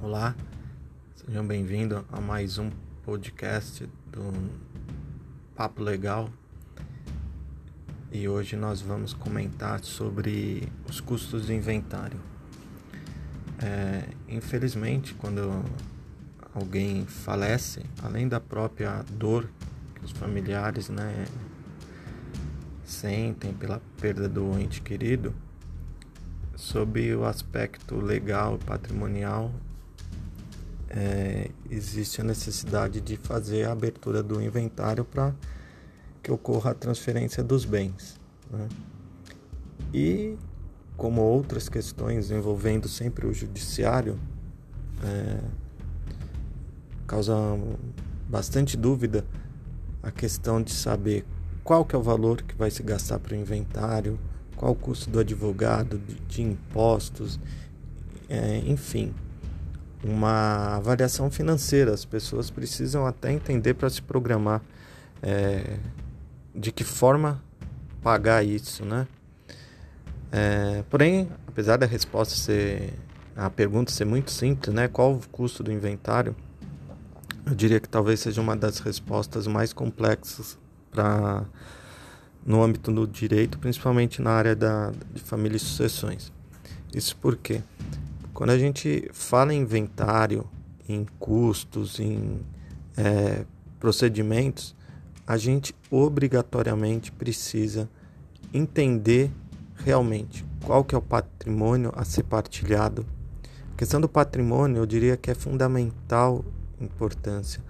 [0.00, 0.32] Olá,
[1.16, 2.70] sejam bem-vindos a mais um
[3.04, 4.32] podcast do
[5.56, 6.30] Papo Legal.
[8.12, 12.20] E hoje nós vamos comentar sobre os custos do inventário.
[13.60, 15.64] É, infelizmente, quando
[16.54, 19.50] alguém falece, além da própria dor
[19.96, 21.26] que os familiares né,
[22.84, 25.34] sentem pela perda do ente querido,
[26.54, 29.52] sob o aspecto legal e patrimonial,
[30.90, 35.34] é, existe a necessidade de fazer a abertura do inventário para
[36.22, 38.18] que ocorra a transferência dos bens.
[38.50, 38.68] Né?
[39.92, 40.36] E,
[40.96, 44.18] como outras questões envolvendo sempre o judiciário,
[45.04, 45.40] é,
[47.06, 47.34] causa
[48.28, 49.24] bastante dúvida
[50.02, 51.24] a questão de saber
[51.62, 54.18] qual que é o valor que vai se gastar para o inventário,
[54.56, 57.38] qual o custo do advogado, de, de impostos,
[58.28, 59.14] é, enfim
[60.02, 61.92] uma avaliação financeira.
[61.92, 64.62] As pessoas precisam até entender para se programar
[65.22, 65.76] é,
[66.54, 67.42] de que forma
[68.02, 69.06] pagar isso, né?
[70.30, 72.92] É, porém, apesar da resposta ser
[73.34, 74.88] a pergunta ser muito simples, né?
[74.88, 76.34] Qual o custo do inventário?
[77.46, 80.58] Eu diria que talvez seja uma das respostas mais complexas
[80.90, 81.44] para
[82.44, 86.32] no âmbito do direito, principalmente na área da, de família e sucessões.
[86.94, 87.62] Isso porque
[88.38, 90.46] quando a gente fala em inventário,
[90.88, 92.38] em custos, em
[92.96, 93.44] é,
[93.80, 94.76] procedimentos,
[95.26, 97.90] a gente obrigatoriamente precisa
[98.54, 99.28] entender
[99.74, 103.04] realmente qual que é o patrimônio a ser partilhado.
[103.72, 106.44] A questão do patrimônio, eu diria que é fundamental
[106.80, 107.60] importância,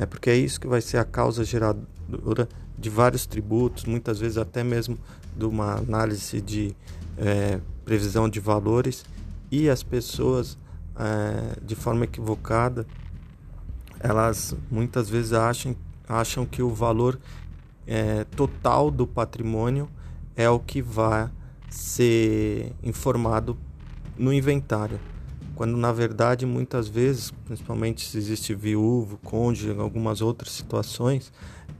[0.00, 4.36] é porque é isso que vai ser a causa geradora de vários tributos, muitas vezes
[4.36, 4.98] até mesmo
[5.36, 6.74] de uma análise de
[7.16, 9.04] é, previsão de valores
[9.50, 10.58] e as pessoas
[10.96, 12.86] é, de forma equivocada
[14.00, 15.74] elas muitas vezes acham,
[16.08, 17.18] acham que o valor
[17.86, 19.88] é, total do patrimônio
[20.36, 21.28] é o que vai
[21.68, 23.56] ser informado
[24.16, 25.00] no inventário.
[25.54, 31.32] Quando na verdade muitas vezes, principalmente se existe viúvo, cônjuge, algumas outras situações,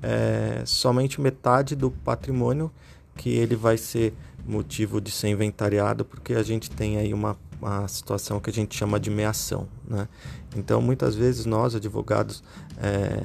[0.02, 2.70] é somente metade do patrimônio
[3.18, 4.14] que ele vai ser
[4.46, 8.76] motivo de ser inventariado, porque a gente tem aí uma uma situação que a gente
[8.76, 9.68] chama de meação.
[9.86, 10.08] Né?
[10.56, 12.42] Então, muitas vezes nós, advogados,
[12.80, 13.22] é,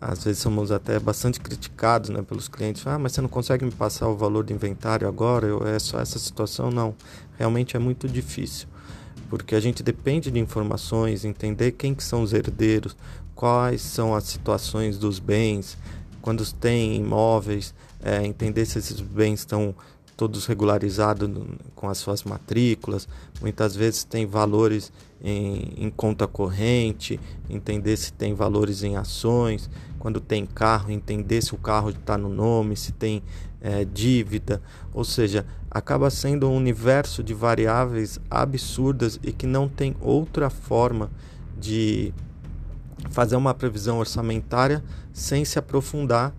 [0.00, 2.86] às vezes somos até bastante criticados né, pelos clientes.
[2.86, 5.46] Ah, mas você não consegue me passar o valor do inventário agora?
[5.46, 6.70] Eu, é só essa situação?
[6.70, 6.94] Não,
[7.36, 8.68] realmente é muito difícil.
[9.28, 12.96] Porque a gente depende de informações, entender quem que são os herdeiros,
[13.34, 15.76] quais são as situações dos bens,
[16.28, 17.74] quando tem imóveis,
[18.04, 19.74] é, entender se esses bens estão
[20.14, 21.26] todos regularizados
[21.74, 23.08] com as suas matrículas,
[23.40, 27.18] muitas vezes tem valores em, em, conta corrente,
[27.48, 32.28] entender se tem valores em ações, quando tem carro, entender se o carro está no
[32.28, 33.22] nome, se tem
[33.62, 34.60] é, dívida,
[34.92, 41.10] ou seja, acaba sendo um universo de variáveis absurdas e que não tem outra forma
[41.58, 42.12] de
[43.10, 44.82] fazer uma previsão orçamentária
[45.12, 46.34] sem se aprofundar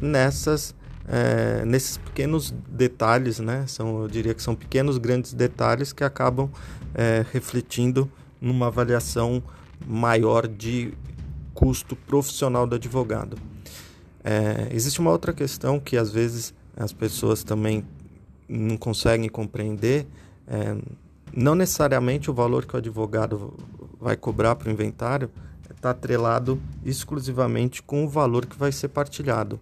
[0.00, 0.74] nessas
[1.12, 3.64] é, nesses pequenos detalhes, né?
[3.66, 6.48] São, eu diria que são pequenos grandes detalhes que acabam
[6.94, 8.08] é, refletindo
[8.40, 9.42] numa avaliação
[9.84, 10.94] maior de
[11.52, 13.36] custo profissional do advogado.
[14.22, 17.84] É, existe uma outra questão que às vezes as pessoas também
[18.48, 20.06] não conseguem compreender.
[21.32, 23.54] Não necessariamente o valor que o advogado
[24.00, 25.30] vai cobrar para o inventário
[25.80, 29.58] está atrelado exclusivamente com o valor que vai ser partilhado.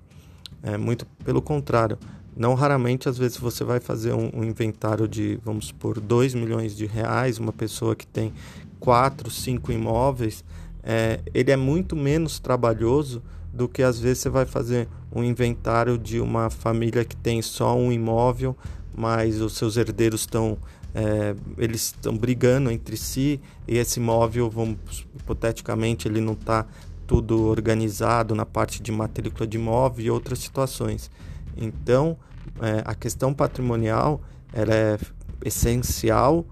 [0.61, 1.97] É muito pelo contrário.
[2.37, 6.77] Não raramente, às vezes, você vai fazer um, um inventário de, vamos supor, 2 milhões
[6.77, 8.33] de reais, uma pessoa que tem
[8.81, 10.45] 4, 5 imóveis,
[10.83, 15.99] é, ele é muito menos trabalhoso do que às vezes você vai fazer um inventário
[15.99, 18.57] de uma família que tem só um imóvel,
[18.97, 20.59] mas os seus herdeiros estão
[20.95, 26.67] é, eles estão brigando entre si e esse imóvel, vamos hipoteticamente, ele não está
[27.07, 31.11] tudo organizado na parte de matrícula de imóvel e outras situações.
[31.57, 32.17] Então,
[32.61, 34.21] é, a questão patrimonial
[34.53, 34.99] ela é
[35.45, 36.45] essencial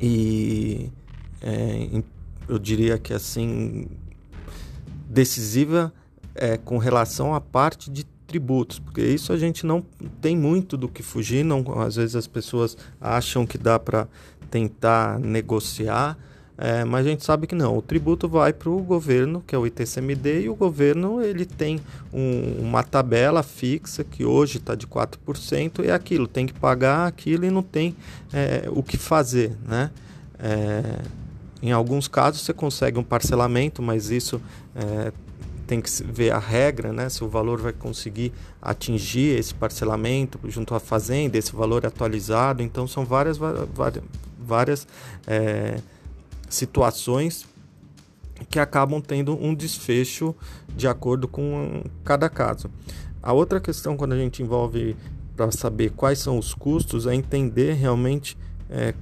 [0.00, 0.90] e
[1.42, 2.02] é,
[2.48, 3.86] eu diria que assim
[5.08, 5.92] decisiva
[6.34, 9.84] é, com relação à parte de tributos, porque isso a gente não
[10.20, 14.06] tem muito do que fugir, não, às vezes as pessoas acham que dá para
[14.48, 16.16] tentar negociar,
[16.56, 17.76] é, mas a gente sabe que não.
[17.76, 21.80] O tributo vai para o governo, que é o ITCMD, e o governo ele tem
[22.12, 27.08] um, uma tabela fixa que hoje está de 4%, e é aquilo, tem que pagar
[27.08, 27.96] aquilo e não tem
[28.32, 29.56] é, o que fazer.
[29.66, 29.90] Né?
[30.38, 31.00] É,
[31.60, 34.40] Em alguns casos você consegue um parcelamento, mas isso
[34.76, 35.12] é,
[35.70, 37.08] tem que ver a regra, né?
[37.08, 42.60] Se o valor vai conseguir atingir esse parcelamento junto à fazenda, esse valor atualizado.
[42.60, 44.02] Então são várias, várias,
[44.36, 44.88] várias
[45.28, 45.78] é,
[46.48, 47.46] situações
[48.48, 50.34] que acabam tendo um desfecho
[50.74, 52.68] de acordo com cada caso.
[53.22, 54.96] A outra questão quando a gente envolve
[55.36, 58.36] para saber quais são os custos é entender realmente
[58.68, 58.92] é,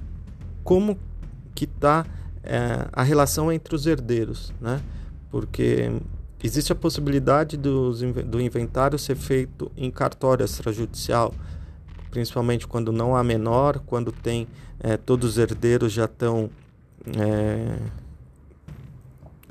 [0.63, 0.99] como
[1.55, 2.05] que está
[2.43, 4.79] é, a relação entre os herdeiros, né?
[5.31, 5.91] Porque
[6.47, 11.33] existe a possibilidade dos, do inventário ser feito em cartório extrajudicial,
[12.09, 14.47] principalmente quando não há menor, quando tem
[14.79, 16.49] é, todos os herdeiros já estão
[17.17, 17.77] é,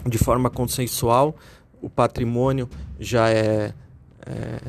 [0.07, 1.37] de forma consensual,
[1.81, 2.69] o patrimônio
[2.99, 3.75] já é,
[4.27, 4.61] é,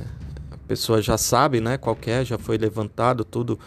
[0.52, 3.60] a pessoa já sabe, né, qual é, já foi levantado tudo,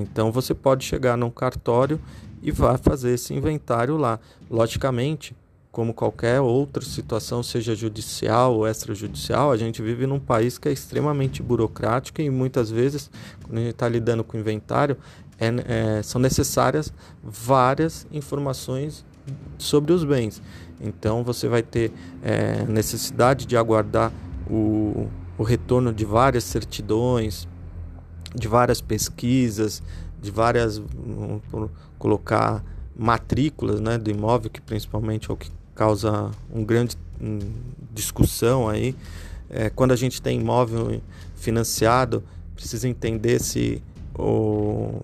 [0.00, 2.00] então você pode chegar num cartório
[2.40, 4.20] e vai fazer esse inventário lá.
[4.50, 5.34] Logicamente,
[5.74, 10.72] como qualquer outra situação, seja judicial ou extrajudicial, a gente vive num país que é
[10.72, 13.10] extremamente burocrático e muitas vezes,
[13.42, 14.96] quando a gente está lidando com inventário,
[15.36, 15.48] é,
[15.98, 19.04] é, são necessárias várias informações
[19.58, 20.40] sobre os bens.
[20.80, 21.90] Então você vai ter
[22.22, 24.12] é, necessidade de aguardar
[24.48, 27.48] o, o retorno de várias certidões,
[28.32, 29.82] de várias pesquisas,
[30.22, 32.62] de várias, vamos colocar
[32.96, 37.38] matrículas né, do imóvel, que principalmente é o que causa um grande um,
[37.92, 38.94] discussão aí.
[39.50, 41.00] É, quando a gente tem imóvel
[41.36, 42.24] financiado,
[42.54, 43.82] precisa entender se
[44.18, 45.00] o,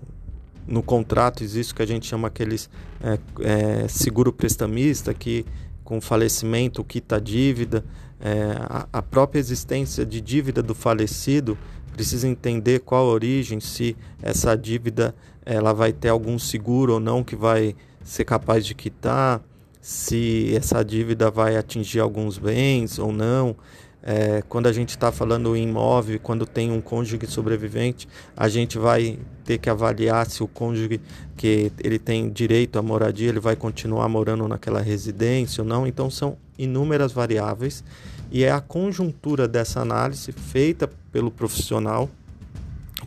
[0.66, 2.70] no contrato existe o que a gente chama aqueles
[3.02, 5.44] é, é, seguro prestamista, que
[5.84, 7.84] com falecimento quita a dívida,
[8.20, 11.58] é, a, a, própria existência de dívida do falecido
[11.92, 15.14] precisa entender qual a origem, se essa dívida
[15.44, 17.74] ela vai ter algum seguro ou não que vai
[18.04, 19.42] ser capaz de quitar,
[19.80, 23.56] se essa dívida vai atingir alguns bens ou não.
[24.02, 28.78] É, quando a gente está falando em imóvel, quando tem um cônjuge sobrevivente, a gente
[28.78, 31.00] vai ter que avaliar se o cônjuge
[31.36, 35.86] que ele tem direito à moradia, ele vai continuar morando naquela residência ou não.
[35.86, 37.84] Então são inúmeras variáveis
[38.30, 42.08] e é a conjuntura dessa análise feita pelo profissional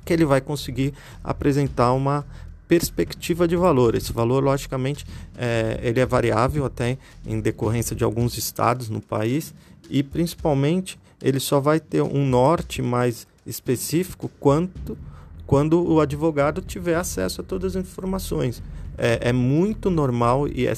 [0.03, 0.93] que ele vai conseguir
[1.23, 2.25] apresentar uma
[2.68, 3.95] perspectiva de valor.
[3.95, 5.06] Esse valor, logicamente,
[5.38, 9.54] é, ele é variável até em decorrência de alguns estados no país
[9.89, 14.98] e principalmente ele só vai ter um norte mais específico quanto
[15.45, 18.63] quando o advogado tiver acesso a todas as informações.
[18.98, 20.74] É, é muito normal e é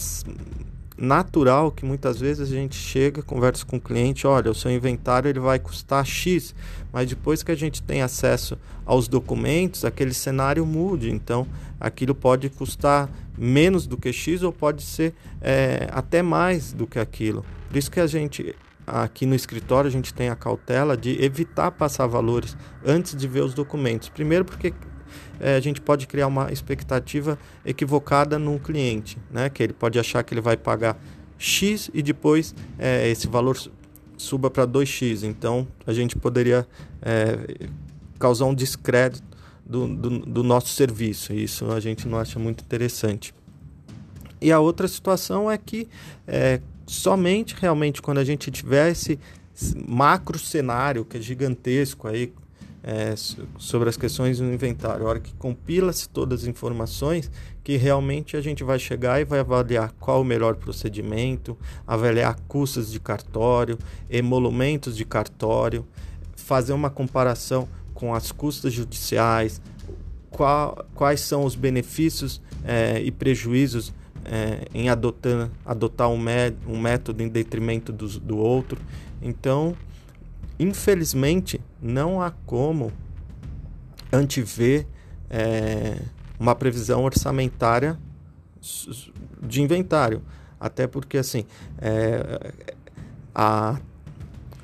[0.97, 5.29] natural que muitas vezes a gente chega, conversa com o cliente, olha, o seu inventário
[5.29, 6.55] ele vai custar X,
[6.91, 11.11] mas depois que a gente tem acesso aos documentos, aquele cenário mude.
[11.11, 11.47] Então,
[11.79, 16.99] aquilo pode custar menos do que X ou pode ser é, até mais do que
[16.99, 17.45] aquilo.
[17.67, 18.55] Por isso que a gente
[18.87, 22.55] aqui no escritório a gente tem a cautela de evitar passar valores
[22.85, 24.09] antes de ver os documentos.
[24.09, 24.73] Primeiro porque
[25.39, 29.49] é, a gente pode criar uma expectativa equivocada no cliente, né?
[29.49, 30.97] Que ele pode achar que ele vai pagar
[31.37, 33.57] X e depois é, esse valor
[34.17, 35.23] suba para 2x.
[35.23, 36.67] Então a gente poderia
[37.01, 37.69] é,
[38.17, 39.23] causar um descrédito
[39.65, 41.33] do, do, do, nosso serviço.
[41.33, 43.33] Isso a gente não acha muito interessante.
[44.39, 45.87] E a outra situação é que
[46.27, 49.19] é, somente realmente quando a gente tiver esse
[49.87, 52.33] macro cenário que é gigantesco aí
[52.87, 53.15] é,
[53.57, 57.31] sobre as questões do inventário, a hora que compila-se todas as informações,
[57.63, 62.91] que realmente a gente vai chegar e vai avaliar qual o melhor procedimento, avaliar custos
[62.91, 65.83] de cartório, emolumentos de cartório,
[66.35, 69.59] fazer uma comparação com as custas judiciais,
[70.29, 73.91] qual, quais são os benefícios é, e prejuízos
[74.25, 76.23] é, em adotar, adotar um,
[76.67, 78.79] um, método em detrimento do, do outro.
[79.23, 79.75] Então,
[80.59, 82.91] infelizmente, não há como
[84.11, 84.85] antever
[85.29, 85.97] é,
[86.39, 87.97] uma previsão orçamentária
[89.41, 90.21] de inventário.
[90.59, 91.45] Até porque, assim,
[91.79, 92.53] é,
[93.33, 93.79] a,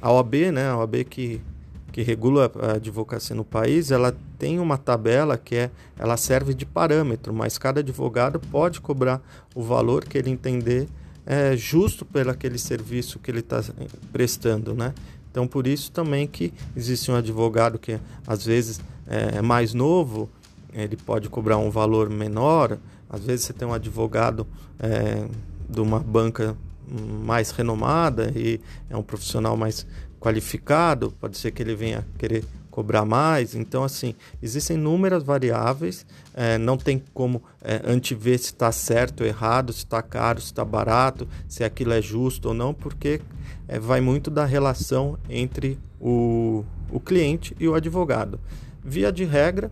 [0.02, 1.42] a OAB, né, a OAB que,
[1.92, 6.66] que regula a advocacia no país, ela tem uma tabela que é, ela serve de
[6.66, 9.22] parâmetro, mas cada advogado pode cobrar
[9.54, 10.88] o valor que ele entender
[11.26, 13.64] é, justo pelo aquele serviço que ele está
[14.12, 14.94] prestando, né?
[15.32, 17.98] Então, por isso também que existe um advogado que
[18.28, 20.30] às vezes é mais novo,
[20.74, 22.78] ele pode cobrar um valor menor.
[23.10, 24.46] Às vezes você tem um advogado
[24.80, 25.26] é,
[25.70, 26.56] de uma banca
[27.26, 28.60] mais renomada e
[28.90, 29.86] é um profissional mais
[30.20, 33.54] qualificado, pode ser que ele venha querer cobrar mais.
[33.54, 39.28] Então, assim, existem inúmeras variáveis, é, não tem como é, antever se está certo ou
[39.28, 43.22] errado, se está caro, se está barato, se aquilo é justo ou não, porque
[43.68, 48.40] é, vai muito da relação entre o, o cliente e o advogado.
[48.84, 49.72] Via de regra,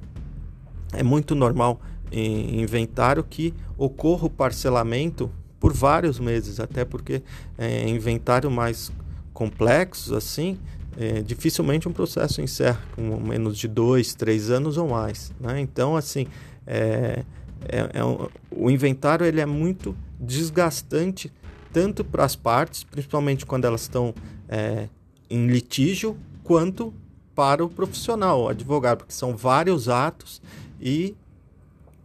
[0.93, 7.21] é muito normal em inventário que ocorra o parcelamento por vários meses, até porque
[7.57, 8.91] é, inventário mais
[9.33, 10.57] complexos assim,
[10.97, 15.31] é, dificilmente um processo encerra com menos de dois, três anos ou mais.
[15.39, 15.59] Né?
[15.59, 16.27] Então, assim,
[16.65, 17.23] é,
[17.67, 21.31] é, é um, o inventário ele é muito desgastante
[21.71, 24.13] tanto para as partes, principalmente quando elas estão
[24.47, 24.87] é,
[25.29, 26.93] em litígio, quanto
[27.35, 30.41] para o profissional, o advogado, porque são vários atos
[30.81, 31.15] e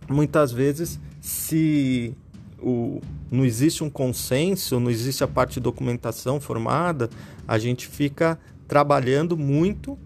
[0.08, 2.14] muitas vezes se
[2.60, 3.00] o,
[3.30, 7.10] não existe um consenso, não existe a parte de documentação formada,
[7.48, 9.98] a gente fica trabalhando muito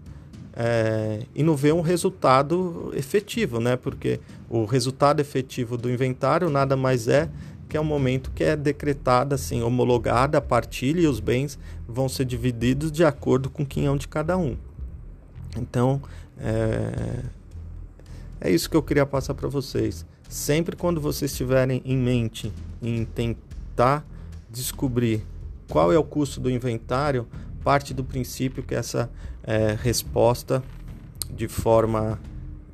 [0.53, 3.75] é, e não vê um resultado efetivo, né?
[3.75, 7.29] Porque o resultado efetivo do inventário nada mais é
[7.69, 12.09] que é o momento que é decretada, assim, homologada a partilha e os bens vão
[12.09, 14.57] ser divididos de acordo com quem é um de cada um.
[15.55, 16.01] Então,
[16.39, 17.23] é,
[18.41, 20.03] é isso que eu queria passar para vocês.
[20.27, 22.51] Sempre quando vocês tiverem em mente
[22.81, 24.03] em tentar
[24.49, 25.23] descobrir
[25.69, 27.27] qual é o custo do inventário,
[27.63, 29.09] parte do princípio que essa
[29.43, 30.63] é, resposta
[31.29, 32.19] de forma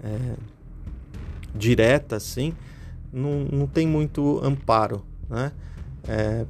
[0.04, 0.36] é,
[1.54, 2.54] direta assim
[3.12, 5.52] não, não tem muito amparo né?
[6.08, 6.46] É,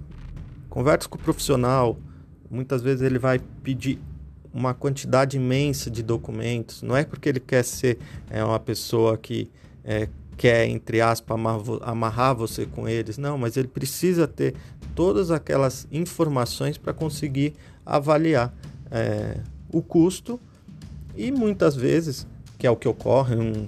[0.69, 1.97] converse com o profissional
[2.49, 3.99] muitas vezes ele vai pedir
[4.55, 6.81] uma quantidade imensa de documentos.
[6.81, 7.97] Não é porque ele quer ser
[8.29, 9.51] é, uma pessoa que
[9.83, 11.37] é, quer entre aspas
[11.81, 14.53] amarrar você com eles não mas ele precisa ter
[14.95, 17.53] todas aquelas informações para conseguir
[17.85, 18.53] avaliar
[18.89, 19.37] é,
[19.71, 20.39] o custo
[21.15, 22.25] e muitas vezes,
[22.57, 23.67] que é o que ocorre um,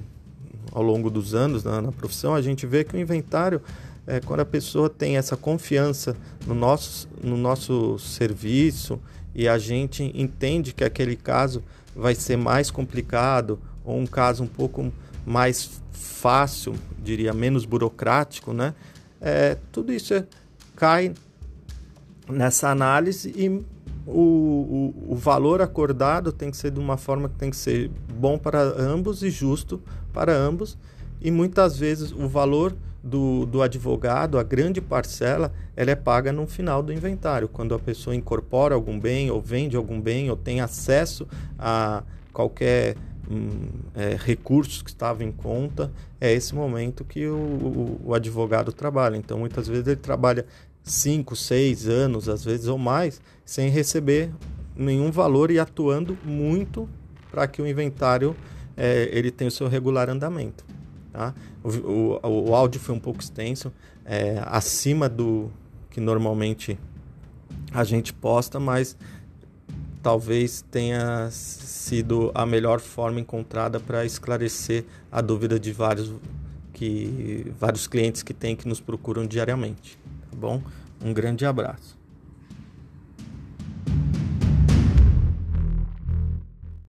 [0.71, 3.61] ao longo dos anos na, na, profissão, a gente vê que o inventário,
[4.05, 6.15] é, quando a pessoa tem essa confiança
[6.45, 8.99] no nosso, no nosso serviço
[9.35, 11.61] e a gente entende que aquele caso
[11.95, 14.91] vai ser mais complicado ou um caso um pouco
[15.25, 18.73] mais fácil, diria menos burocrático, né?
[19.19, 20.25] É, tudo isso é,
[20.77, 21.13] cai
[22.29, 23.49] nessa análise e
[24.05, 27.91] o, o, o, valor acordado tem que ser de uma forma que tem que ser
[28.13, 29.81] bom para ambos e justo
[30.13, 30.77] para ambos.
[31.19, 36.47] E muitas vezes o valor do, do advogado, a grande parcela, ela é paga no
[36.47, 40.61] final do inventário, quando a pessoa incorpora algum bem, ou vende algum bem, ou tem
[40.61, 42.95] acesso a qualquer
[43.29, 48.71] hum, é, recurso que estava em conta, é esse momento que o, o, o advogado
[48.71, 49.15] trabalha.
[49.15, 50.45] Então, muitas vezes ele trabalha
[50.87, 54.31] 5, 6 anos, às vezes ou mais, sem receber
[54.75, 56.87] nenhum valor e atuando muito
[57.29, 58.35] para que o inventário
[58.75, 60.65] é, ele tenha o seu regular andamento.
[61.11, 61.33] Tá?
[61.63, 63.71] O, o, o áudio foi um pouco extenso,
[64.05, 65.51] é, acima do
[65.89, 66.79] que normalmente
[67.73, 68.95] a gente posta, mas
[70.01, 76.13] talvez tenha sido a melhor forma encontrada para esclarecer a dúvida de vários
[76.71, 79.97] que vários clientes que têm que nos procuram diariamente
[80.37, 80.61] bom?
[81.01, 81.96] Um grande abraço.